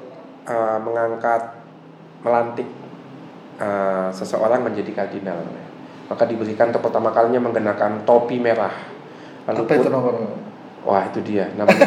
uh, 0.48 0.80
mengangkat 0.80 1.60
melantik 2.24 2.66
uh, 3.60 4.08
seseorang 4.10 4.64
menjadi 4.64 4.90
kardinal 5.04 5.44
maka 6.12 6.28
diberikan 6.28 6.68
untuk 6.68 6.84
pertama 6.84 7.08
kalinya 7.08 7.40
menggunakan 7.48 8.04
topi 8.04 8.36
merah 8.36 8.76
lalu 9.48 9.64
apa 9.64 9.72
itu 9.80 9.88
nomor 9.88 10.14
Wah 10.82 11.06
itu 11.06 11.22
dia 11.22 11.46
namanya. 11.54 11.86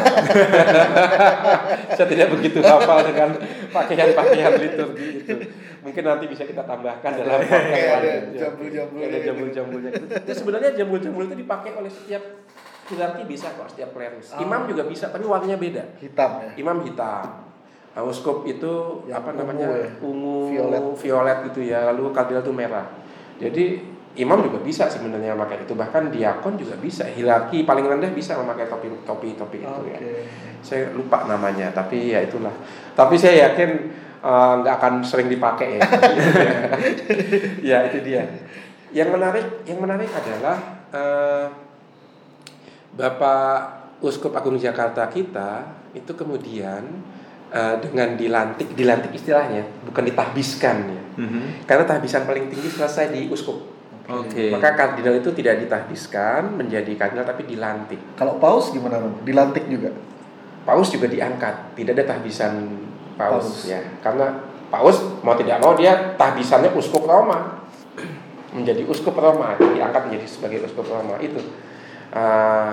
Saya 1.96 2.08
tidak 2.08 2.32
begitu 2.32 2.64
hafal 2.64 3.04
dengan 3.04 3.36
pakaian-pakaian 3.68 4.56
liturgi 4.56 5.20
itu. 5.20 5.36
Mungkin 5.84 6.02
nanti 6.02 6.24
bisa 6.32 6.48
kita 6.48 6.64
tambahkan 6.64 7.12
dalam 7.20 7.44
podcast 7.44 7.92
ada 8.00 8.12
jambul-jambul. 8.32 9.00
Ada 9.04 9.18
jambul-jambulnya. 9.20 9.90
Itu 10.00 10.32
sebenarnya 10.32 10.70
jambul-jambul 10.80 11.28
itu 11.28 11.36
dipakai 11.44 11.76
oleh 11.76 11.92
setiap 11.92 12.24
hierarki 12.88 13.22
bisa 13.28 13.52
kok 13.52 13.68
setiap 13.68 13.92
klerus. 13.92 14.32
Oh. 14.32 14.40
Imam 14.40 14.64
juga 14.64 14.88
bisa 14.88 15.12
tapi 15.12 15.28
warnanya 15.28 15.60
beda. 15.60 15.84
Hitam 16.00 16.30
ya. 16.40 16.50
Imam 16.56 16.80
hitam. 16.80 17.44
Uskop 17.96 18.44
itu 18.44 19.04
yang 19.08 19.24
apa 19.24 19.32
namanya 19.32 19.72
ya. 19.72 19.88
ungu, 20.04 20.52
violet. 20.52 20.84
violet 21.00 21.38
gitu 21.48 21.64
ya, 21.64 21.88
lalu 21.88 22.12
kardinal 22.12 22.44
itu 22.44 22.52
merah. 22.52 22.92
Jadi 23.40 23.80
imam 24.16 24.40
juga 24.40 24.58
bisa 24.64 24.88
sebenarnya 24.88 25.36
memakai 25.36 25.68
itu, 25.68 25.76
bahkan 25.76 26.08
diakon 26.08 26.56
juga 26.56 26.74
bisa. 26.80 27.04
Hierarki 27.04 27.68
paling 27.68 27.84
rendah 27.84 28.10
bisa 28.10 28.34
memakai 28.40 28.66
topi 28.66 28.88
topi 29.04 29.36
topi 29.36 29.58
itu 29.60 29.68
okay. 29.68 29.92
ya. 29.92 29.98
Saya 30.64 30.82
lupa 30.96 31.28
namanya, 31.28 31.70
tapi 31.70 32.16
ya 32.16 32.24
itulah. 32.24 32.52
Tapi 32.96 33.14
saya 33.20 33.52
yakin 33.52 33.70
eh, 34.24 34.52
nggak 34.64 34.74
uh, 34.74 34.78
akan 34.80 34.94
sering 35.04 35.28
dipakai 35.28 35.76
ya. 35.76 35.82
ya 37.76 37.78
itu 37.92 37.98
dia. 38.02 38.24
Yang 38.96 39.08
menarik, 39.12 39.46
yang 39.68 39.78
menarik 39.84 40.08
adalah 40.08 40.56
uh, 40.96 41.46
Bapak 42.96 43.52
Uskup 44.00 44.32
Agung 44.32 44.56
Jakarta 44.56 45.04
kita 45.12 45.76
itu 45.92 46.12
kemudian 46.16 47.14
Uh, 47.46 47.78
dengan 47.78 48.18
dilantik, 48.18 48.74
dilantik 48.74 49.14
istilahnya, 49.14 49.62
bukan 49.86 50.02
ditahbiskan 50.10 50.76
ya. 50.90 51.02
Mm-hmm. 51.14 51.62
Karena 51.62 51.86
tahbisan 51.86 52.26
paling 52.26 52.50
tinggi 52.50 52.66
selesai 52.74 53.14
di 53.14 53.30
uskup. 53.30 53.75
Oke. 54.06 54.30
Okay. 54.30 54.48
Maka 54.54 54.78
kardinal 54.78 55.18
itu 55.18 55.34
tidak 55.34 55.66
ditahbiskan 55.66 56.54
menjadi 56.54 56.94
kardinal 56.94 57.26
tapi 57.26 57.42
dilantik. 57.42 57.98
Kalau 58.14 58.38
paus 58.38 58.70
gimana 58.70 59.02
dong? 59.02 59.18
Dilantik 59.26 59.66
juga? 59.66 59.90
Paus 60.62 60.90
juga 60.90 61.10
diangkat, 61.10 61.78
tidak 61.78 61.92
ada 61.98 62.14
tahbisan 62.14 62.54
paus, 63.18 63.66
paus. 63.66 63.70
ya. 63.70 63.82
Karena 64.02 64.46
paus 64.70 65.02
mau 65.22 65.34
tidak 65.34 65.58
mau 65.62 65.74
dia 65.74 66.14
tahbisannya 66.18 66.74
uskup 66.74 67.06
Roma 67.06 67.66
menjadi 68.56 68.88
uskup 68.88 69.12
Roma, 69.20 69.52
diangkat 69.60 70.08
menjadi 70.08 70.26
sebagai 70.26 70.64
uskup 70.64 70.88
Roma 70.88 71.20
itu. 71.20 71.38
Uh, 72.14 72.72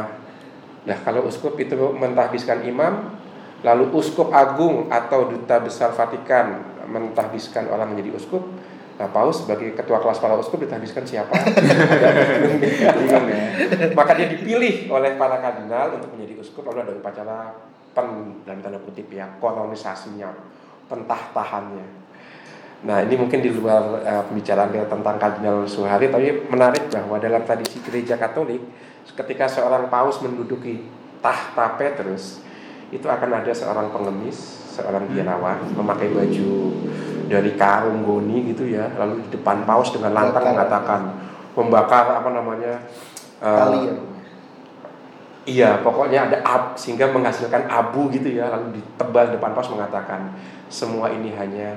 nah 0.87 0.97
kalau 1.03 1.27
uskup 1.27 1.59
itu 1.59 1.75
mentahbiskan 1.75 2.63
imam, 2.63 3.19
lalu 3.67 3.91
uskup 3.91 4.31
agung 4.31 4.87
atau 4.87 5.27
duta 5.27 5.59
besar 5.59 5.91
Vatikan 5.91 6.63
mentahbiskan 6.87 7.67
orang 7.67 7.91
menjadi 7.91 8.15
uskup 8.15 8.47
Nah, 8.93 9.09
Paus 9.09 9.41
sebagai 9.41 9.73
ketua 9.73 9.97
kelas 9.97 10.21
para 10.21 10.37
uskup 10.37 10.61
ditahbiskan 10.61 11.01
siapa? 11.01 11.33
Bingung 12.93 13.25
ya. 13.25 13.41
Maka 13.97 14.11
dia 14.13 14.29
dipilih 14.29 14.85
oleh 14.93 15.17
para 15.17 15.41
kardinal 15.41 15.97
untuk 15.97 16.13
menjadi 16.13 16.37
uskup 16.37 16.69
lalu 16.69 16.85
ada 16.85 16.93
upacara 16.93 17.37
pen 17.93 18.41
dan 18.45 18.61
tanda 18.61 18.77
kutip 18.81 19.09
ya 19.09 19.25
kolonisasinya, 19.41 20.29
pentahtahannya. 20.89 22.05
Nah 22.83 22.99
ini 22.99 23.15
mungkin 23.15 23.39
di 23.39 23.47
luar 23.47 24.03
uh, 24.03 24.23
pembicaraan 24.27 24.69
kita 24.75 24.91
tentang 24.91 25.15
Kardinal 25.15 25.63
Suhari, 25.63 26.11
tapi 26.11 26.43
menarik 26.51 26.91
bahwa 26.91 27.15
dalam 27.15 27.41
tradisi 27.47 27.79
gereja 27.79 28.19
Katolik, 28.19 28.59
ketika 29.07 29.47
seorang 29.47 29.87
paus 29.87 30.19
menduduki 30.19 30.83
tahta 31.23 31.79
Petrus, 31.79 32.43
itu 32.91 33.07
akan 33.07 33.39
ada 33.39 33.55
seorang 33.55 33.87
pengemis, 33.87 34.35
seorang 34.75 35.07
biarawan 35.07 35.63
memakai 35.71 36.11
baju 36.11 36.75
dari 37.29 37.55
karung 37.55 38.03
goni 38.03 38.53
gitu 38.53 38.67
ya, 38.67 38.89
lalu 38.99 39.23
di 39.25 39.29
depan 39.37 39.63
paus 39.63 39.91
dengan 39.91 40.15
lantang 40.15 40.43
mengatakan 40.53 41.01
membakar 41.53 42.05
apa 42.19 42.29
namanya 42.33 42.73
uh, 43.43 43.69
Iya, 45.43 45.83
pokoknya 45.83 46.31
ada 46.31 46.37
ab 46.47 46.79
sehingga 46.79 47.11
menghasilkan 47.11 47.67
abu 47.67 48.07
gitu 48.15 48.31
ya, 48.31 48.47
lalu 48.47 48.79
ditebal 48.79 49.35
depan 49.35 49.51
paus 49.51 49.67
mengatakan 49.67 50.31
semua 50.71 51.11
ini 51.11 51.35
hanya 51.35 51.75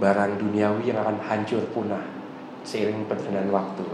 barang 0.00 0.40
duniawi 0.40 0.88
yang 0.88 1.04
akan 1.04 1.20
hancur 1.20 1.60
punah 1.76 2.00
seiring 2.64 3.04
perjalanan 3.04 3.52
waktu. 3.52 3.84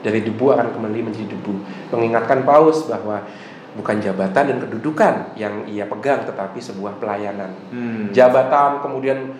Dari 0.00 0.24
debu 0.24 0.56
akan 0.56 0.72
kembali 0.72 1.04
menjadi 1.04 1.36
debu, 1.36 1.52
mengingatkan 1.92 2.48
paus 2.48 2.88
bahwa 2.88 3.28
bukan 3.76 4.00
jabatan 4.00 4.44
dan 4.48 4.58
kedudukan 4.64 5.14
yang 5.36 5.68
ia 5.68 5.84
pegang 5.84 6.24
tetapi 6.24 6.56
sebuah 6.56 6.96
pelayanan 6.96 7.52
hmm. 7.68 8.16
jabatan 8.16 8.80
kemudian 8.80 9.36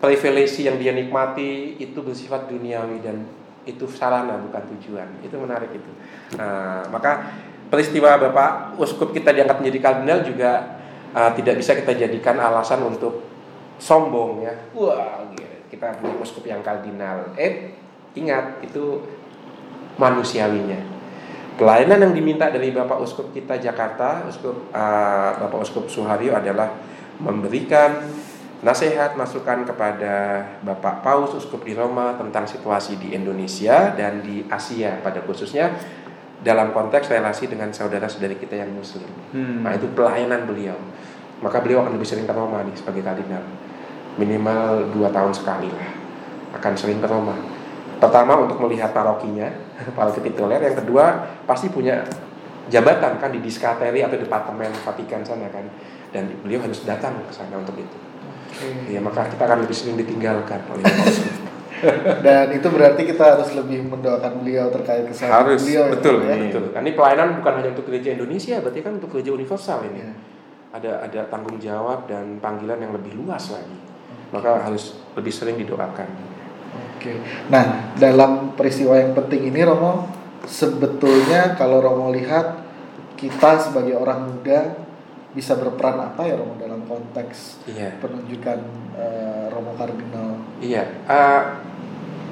privilege 0.00 0.60
yang 0.60 0.76
dia 0.76 0.92
nikmati 0.92 1.80
itu 1.80 1.98
bersifat 2.04 2.52
duniawi 2.52 3.00
dan 3.00 3.24
itu 3.66 3.84
sarana 3.90 4.38
bukan 4.38 4.62
tujuan. 4.76 5.08
Itu 5.24 5.40
menarik 5.40 5.72
itu. 5.74 5.90
Nah, 6.38 6.86
maka 6.92 7.34
peristiwa 7.66 8.14
bapak 8.20 8.78
uskup 8.78 9.10
kita 9.10 9.34
diangkat 9.34 9.58
menjadi 9.58 9.78
kardinal 9.82 10.20
juga 10.22 10.78
uh, 11.10 11.30
tidak 11.34 11.58
bisa 11.58 11.74
kita 11.74 11.92
jadikan 11.98 12.38
alasan 12.38 12.84
untuk 12.86 13.26
sombong 13.82 14.46
ya. 14.46 14.54
Wah 14.76 15.26
kita 15.66 15.98
punya 15.98 16.14
uskup 16.22 16.46
yang 16.46 16.62
kardinal. 16.62 17.34
Eh 17.34 17.74
ingat 18.14 18.62
itu 18.62 19.02
manusiawinya. 19.98 20.94
Pelayanan 21.56 22.08
yang 22.08 22.12
diminta 22.12 22.52
dari 22.52 22.68
Bapak 22.68 23.00
Uskup 23.00 23.32
kita 23.32 23.56
Jakarta, 23.56 24.28
Uskup 24.28 24.68
uh, 24.76 25.30
Bapak 25.40 25.64
Uskup 25.64 25.88
Suharyo 25.88 26.36
adalah 26.36 26.68
memberikan 27.16 28.04
nasihat 28.66 29.14
masukan 29.14 29.62
kepada 29.62 30.42
Bapak 30.66 31.06
Paus 31.06 31.38
Uskup 31.38 31.62
di 31.62 31.78
Roma 31.78 32.18
tentang 32.18 32.50
situasi 32.50 32.98
di 32.98 33.14
Indonesia 33.14 33.94
dan 33.94 34.26
di 34.26 34.42
Asia 34.50 34.98
pada 35.06 35.22
khususnya 35.22 35.70
dalam 36.42 36.74
konteks 36.74 37.06
relasi 37.06 37.46
dengan 37.46 37.70
saudara-saudari 37.70 38.34
kita 38.34 38.58
yang 38.58 38.74
muslim. 38.74 39.06
Hmm. 39.30 39.62
Nah, 39.62 39.78
itu 39.78 39.86
pelayanan 39.94 40.50
beliau. 40.50 40.74
Maka 41.46 41.62
beliau 41.62 41.86
akan 41.86 41.94
lebih 41.94 42.10
sering 42.10 42.26
ke 42.26 42.34
Roma 42.34 42.66
nih 42.66 42.74
sebagai 42.74 43.06
kardinal. 43.06 43.46
Minimal 44.18 44.90
dua 44.90 45.14
tahun 45.14 45.30
sekali 45.30 45.70
lah 45.70 45.90
akan 46.58 46.72
sering 46.74 46.98
ke 46.98 47.06
Roma 47.06 47.36
Pertama 47.96 48.36
untuk 48.36 48.60
melihat 48.60 48.92
parokinya, 48.92 49.48
paroki 49.96 50.20
tituler. 50.20 50.60
Yang 50.60 50.84
kedua 50.84 51.32
pasti 51.48 51.72
punya 51.72 52.04
jabatan 52.68 53.16
kan 53.16 53.30
di 53.32 53.40
diskateri 53.40 54.04
atau 54.04 54.20
departemen 54.20 54.68
Vatikan 54.84 55.24
sana 55.24 55.48
kan. 55.48 55.64
Dan 56.12 56.28
beliau 56.44 56.60
harus 56.64 56.84
datang 56.84 57.16
ke 57.24 57.32
sana 57.32 57.56
untuk 57.56 57.76
itu. 57.80 57.96
Okay. 58.56 58.96
Ya 58.96 59.00
maka 59.04 59.28
kita 59.28 59.44
akan 59.44 59.68
lebih 59.68 59.76
sering 59.76 60.00
ditinggalkan 60.00 60.64
oleh 60.72 60.84
Dan 62.24 62.56
itu 62.56 62.68
berarti 62.72 63.04
kita 63.04 63.36
harus 63.36 63.52
lebih 63.52 63.84
mendoakan 63.84 64.40
beliau 64.40 64.72
terkait 64.72 65.04
kesehatan 65.04 65.44
harus, 65.44 65.60
beliau. 65.60 65.84
Ya, 65.84 65.92
betul, 65.92 66.16
ya, 66.24 66.34
betul. 66.40 66.64
Kan 66.72 66.80
ini 66.88 66.94
pelayanan 66.96 67.28
bukan 67.36 67.52
hanya 67.60 67.70
untuk 67.76 67.84
gereja 67.92 68.16
Indonesia, 68.16 68.56
berarti 68.64 68.80
kan 68.80 68.92
untuk 68.96 69.10
gereja 69.12 69.30
universal 69.36 69.84
ini. 69.92 70.00
Yeah. 70.00 70.16
Ada 70.72 70.92
ada 71.04 71.20
tanggung 71.28 71.60
jawab 71.60 72.08
dan 72.08 72.40
panggilan 72.40 72.80
yang 72.80 72.92
lebih 72.96 73.12
luas 73.20 73.52
lagi. 73.52 73.76
Maka 74.32 74.64
harus 74.64 74.96
lebih 75.12 75.32
sering 75.32 75.60
didoakan. 75.60 76.08
Oke. 76.96 77.12
Nah, 77.52 77.92
dalam 78.00 78.56
peristiwa 78.56 78.96
yang 78.96 79.12
penting 79.12 79.52
ini 79.52 79.60
Romo, 79.60 80.08
sebetulnya 80.48 81.54
kalau 81.60 81.84
Romo 81.84 82.08
lihat 82.08 82.64
kita 83.20 83.60
sebagai 83.60 83.96
orang 83.96 84.32
muda 84.32 84.85
bisa 85.36 85.52
berperan 85.52 86.00
apa 86.00 86.24
ya 86.24 86.40
Romo 86.40 86.56
dalam 86.56 86.80
konteks 86.88 87.60
Iya. 87.68 88.00
penunjukan 88.00 88.58
eh, 88.96 89.46
Romo 89.52 89.76
Kardinal? 89.76 90.40
Iya, 90.64 90.88
eh, 91.04 91.42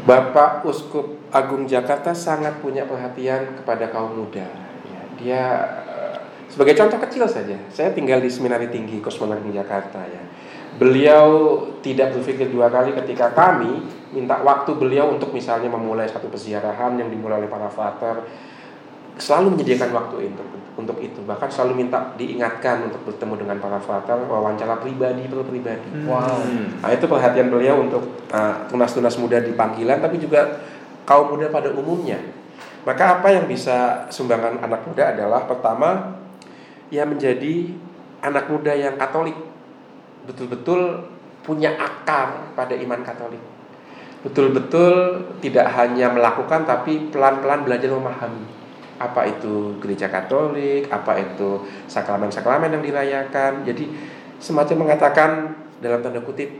Bapak 0.08 0.64
Uskup 0.64 1.28
Agung 1.28 1.68
Jakarta 1.68 2.16
sangat 2.16 2.64
punya 2.64 2.88
perhatian 2.88 3.60
kepada 3.60 3.92
kaum 3.92 4.16
muda. 4.16 4.48
Ya, 4.88 5.00
dia 5.20 5.42
eh, 5.84 6.16
sebagai 6.48 6.72
contoh 6.80 6.96
kecil 7.04 7.28
saja, 7.28 7.60
saya 7.68 7.92
tinggal 7.92 8.24
di 8.24 8.32
Seminari 8.32 8.72
Tinggi 8.72 9.04
Kosmonaut 9.04 9.44
Jakarta 9.52 10.00
ya. 10.08 10.24
Beliau 10.74 11.60
tidak 11.84 12.16
berpikir 12.18 12.50
dua 12.50 12.66
kali 12.66 12.96
ketika 12.96 13.30
kami 13.30 13.84
minta 14.10 14.42
waktu 14.42 14.74
beliau 14.74 15.12
untuk 15.12 15.30
misalnya 15.30 15.70
memulai 15.70 16.08
satu 16.08 16.26
peziarahan 16.26 16.98
yang 16.98 17.12
dimulai 17.12 17.44
oleh 17.44 17.50
para 17.52 17.70
frater 17.70 18.26
selalu 19.14 19.58
menyediakan 19.58 19.90
waktu 19.94 20.34
untuk 20.34 20.46
untuk 20.74 20.98
itu 20.98 21.22
bahkan 21.22 21.46
selalu 21.46 21.86
minta 21.86 22.10
diingatkan 22.18 22.90
untuk 22.90 23.06
bertemu 23.06 23.46
dengan 23.46 23.56
para 23.62 23.78
frater 23.78 24.18
wawancara 24.26 24.82
pribadi 24.82 25.30
per 25.30 25.46
pribadi 25.46 25.88
Wow. 26.02 26.42
Hmm. 26.42 26.82
Nah 26.82 26.90
itu 26.90 27.06
perhatian 27.06 27.48
beliau 27.48 27.86
untuk 27.86 28.02
uh, 28.34 28.66
tunas-tunas 28.66 29.14
muda 29.22 29.38
di 29.38 29.54
panggilan, 29.54 30.02
tapi 30.02 30.18
juga 30.18 30.60
kaum 31.06 31.38
muda 31.38 31.48
pada 31.48 31.70
umumnya. 31.70 32.18
Maka 32.84 33.20
apa 33.20 33.32
yang 33.32 33.48
bisa 33.48 34.10
sumbangan 34.12 34.60
anak 34.60 34.84
muda 34.84 35.16
adalah 35.16 35.48
pertama, 35.48 36.20
ya 36.92 37.08
menjadi 37.08 37.72
anak 38.20 38.50
muda 38.50 38.76
yang 38.76 39.00
Katolik, 39.00 39.38
betul-betul 40.28 41.08
punya 41.40 41.72
akar 41.78 42.52
pada 42.52 42.76
iman 42.76 43.00
Katolik, 43.00 43.40
betul-betul 44.26 45.22
tidak 45.40 45.72
hanya 45.72 46.12
melakukan 46.12 46.68
tapi 46.68 47.08
pelan-pelan 47.08 47.64
belajar 47.64 47.88
memahami 47.88 48.63
apa 48.98 49.26
itu 49.26 49.78
gereja 49.82 50.06
Katolik, 50.06 50.86
apa 50.90 51.18
itu 51.18 51.66
sakramen-sakramen 51.90 52.70
yang 52.78 52.84
dirayakan. 52.84 53.66
Jadi 53.66 53.90
semacam 54.38 54.86
mengatakan 54.86 55.30
dalam 55.82 56.00
tanda 56.00 56.22
kutip 56.22 56.50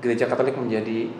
gereja 0.00 0.24
Katolik 0.26 0.56
menjadi 0.56 1.12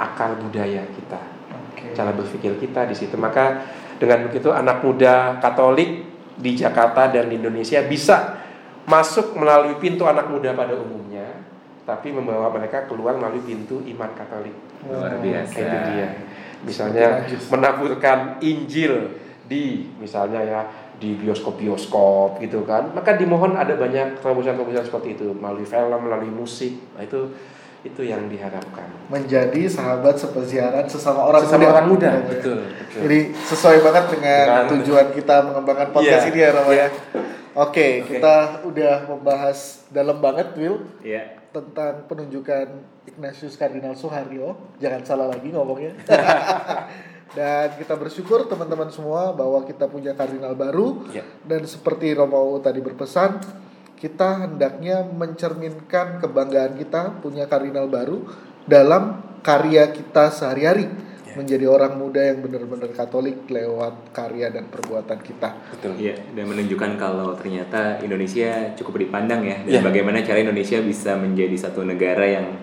akar 0.00 0.36
budaya 0.40 0.84
kita, 0.96 1.20
Oke. 1.52 1.92
cara 1.92 2.12
berpikir 2.12 2.56
kita 2.60 2.88
di 2.88 2.94
situ. 2.96 3.16
Maka 3.16 3.64
dengan 4.00 4.28
begitu 4.28 4.52
anak 4.52 4.84
muda 4.84 5.40
Katolik 5.40 6.08
di 6.40 6.56
Jakarta 6.56 7.12
dan 7.12 7.28
di 7.28 7.36
Indonesia 7.36 7.84
bisa 7.84 8.40
masuk 8.88 9.36
melalui 9.36 9.76
pintu 9.76 10.08
anak 10.08 10.28
muda 10.28 10.56
pada 10.56 10.72
umumnya, 10.72 11.44
tapi 11.84 12.12
membawa 12.12 12.48
mereka 12.52 12.88
keluar 12.88 13.16
melalui 13.16 13.44
pintu 13.44 13.84
iman 13.84 14.10
Katolik. 14.16 14.56
Luar 14.88 15.20
biasa. 15.20 15.56
Itu 15.56 15.78
dia. 15.92 16.08
Misalnya 16.60 17.24
menaburkan 17.48 18.36
Injil 18.44 19.16
di 19.50 19.90
misalnya 19.98 20.38
ya 20.40 20.60
di 20.96 21.18
bioskop-bioskop 21.18 22.38
gitu 22.38 22.62
kan. 22.62 22.94
Maka 22.94 23.18
dimohon 23.18 23.58
ada 23.58 23.74
banyak 23.74 24.22
terobosan-terobosan 24.22 24.86
seperti 24.86 25.18
itu 25.18 25.34
melalui 25.34 25.66
film, 25.66 25.98
melalui 25.98 26.30
musik. 26.30 26.78
Nah, 26.94 27.02
itu 27.02 27.34
itu 27.80 28.04
yang 28.04 28.28
diharapkan. 28.28 28.84
Menjadi 29.08 29.64
sahabat 29.64 30.12
sepeziaran 30.14 30.84
sesama 30.84 31.24
orang 31.24 31.40
Sesama 31.42 31.64
muda. 31.64 31.72
orang 31.72 31.86
muda. 31.88 32.10
Ya. 32.12 32.22
Betul, 32.28 32.58
betul. 32.68 33.00
Jadi 33.08 33.18
sesuai 33.34 33.78
banget 33.80 34.04
dengan 34.12 34.44
Dengan- 34.46 34.68
tujuan 34.76 35.06
kita 35.10 35.36
mengembangkan 35.48 35.88
podcast 35.90 36.24
Iya, 36.24 36.30
ini 36.30 36.38
ya 36.38 36.50
Romo 36.52 36.70
iya. 36.70 36.80
ya. 36.84 36.88
Oke, 37.50 38.04
kita 38.06 38.62
udah 38.62 39.08
membahas 39.08 39.88
dalam 39.90 40.20
banget 40.20 40.52
Will 40.54 40.84
Iya. 41.02 41.40
tentang 41.50 42.04
penunjukan 42.06 42.68
Ignatius 43.08 43.56
Kardinal 43.56 43.96
Suharyo. 43.96 44.54
Jangan 44.78 45.02
salah 45.02 45.26
lagi 45.26 45.48
ngomongnya. 45.50 45.96
Dan 47.30 47.78
kita 47.78 47.94
bersyukur 47.94 48.42
teman-teman 48.44 48.90
semua 48.90 49.30
bahwa 49.30 49.62
kita 49.62 49.86
punya 49.86 50.12
kardinal 50.12 50.58
baru 50.58 51.06
Ya. 51.10 51.22
dan 51.46 51.62
seperti 51.62 52.10
Romo 52.10 52.58
tadi 52.58 52.82
berpesan, 52.82 53.38
kita 53.94 54.48
hendaknya 54.48 55.06
mencerminkan 55.06 56.18
kebanggaan 56.18 56.74
kita 56.74 57.22
punya 57.22 57.46
kardinal 57.46 57.86
baru 57.86 58.26
dalam 58.66 59.22
karya 59.40 59.88
kita 59.88 60.28
sehari-hari 60.28 60.90
Ya. 61.22 61.38
menjadi 61.38 61.70
orang 61.70 61.94
muda 61.94 62.18
yang 62.18 62.42
benar-benar 62.42 62.90
Katolik 62.90 63.46
lewat 63.46 64.10
karya 64.10 64.50
dan 64.50 64.66
perbuatan 64.66 65.22
kita. 65.22 65.54
Betul. 65.70 65.94
Iya, 66.02 66.18
dan 66.34 66.44
menunjukkan 66.44 66.98
kalau 66.98 67.38
ternyata 67.38 68.02
Indonesia 68.02 68.74
cukup 68.74 68.98
dipandang 68.98 69.46
ya, 69.46 69.62
dan 69.62 69.78
Iya. 69.78 69.86
bagaimana 69.86 70.26
cara 70.26 70.42
Indonesia 70.42 70.82
bisa 70.82 71.14
menjadi 71.14 71.54
satu 71.54 71.86
negara 71.86 72.26
yang 72.26 72.58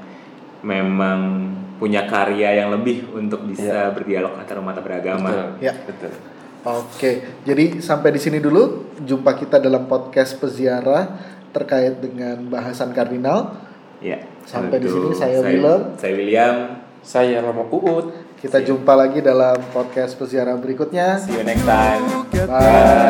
memang 0.59 1.55
punya 1.77 2.09
karya 2.09 2.61
yang 2.61 2.69
lebih 2.73 3.09
untuk 3.13 3.45
bisa 3.45 3.93
berdialog 3.93 4.33
antar 4.37 4.59
umat 4.59 4.77
beragama. 4.81 5.29
Betul. 5.29 5.47
Ya. 5.63 5.73
Betul. 5.85 6.13
Oke, 6.67 7.23
jadi 7.47 7.79
sampai 7.79 8.11
di 8.11 8.19
sini 8.19 8.43
dulu 8.43 8.91
jumpa 8.99 9.39
kita 9.39 9.55
dalam 9.55 9.87
podcast 9.87 10.35
peziarah 10.35 11.15
terkait 11.55 11.95
dengan 12.03 12.43
bahasan 12.51 12.91
kardinal. 12.91 13.55
Ya. 14.03 14.27
Sampai 14.43 14.83
di 14.83 14.91
sini 14.91 15.15
saya 15.15 15.39
Willem. 15.39 15.95
Saya 15.95 16.13
William. 16.17 16.55
Saya 16.99 17.39
Romo 17.39 17.71
Uut. 17.71 18.11
Kita 18.37 18.61
jumpa 18.61 18.93
lagi 18.93 19.23
dalam 19.23 19.57
podcast 19.71 20.13
peziarah 20.19 20.59
berikutnya. 20.59 21.17
See 21.23 21.39
you 21.39 21.47
next 21.47 21.63
time. 21.63 22.03
Bye. 22.45 22.67
Indonesia 22.67 23.06